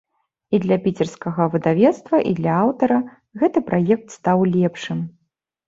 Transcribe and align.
І 0.57 0.59
для 0.63 0.77
піцерскага 0.85 1.47
выдавецтва, 1.57 2.23
і 2.31 2.33
для 2.41 2.57
аўтара 2.63 2.99
гэты 3.45 3.65
праект 3.71 4.19
стаў 4.19 4.45
лепшым. 4.59 5.09